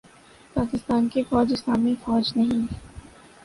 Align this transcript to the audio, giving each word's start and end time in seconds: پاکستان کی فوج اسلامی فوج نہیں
پاکستان 0.55 1.07
کی 1.07 1.23
فوج 1.23 1.53
اسلامی 1.53 1.93
فوج 2.05 2.31
نہیں 2.35 2.65